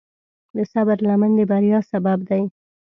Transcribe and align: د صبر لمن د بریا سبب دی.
د 0.55 0.57
صبر 0.71 0.97
لمن 1.07 1.31
د 1.37 1.39
بریا 1.51 1.79
سبب 1.91 2.19
دی. 2.29 2.43